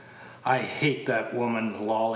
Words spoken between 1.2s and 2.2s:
woman, Lolly."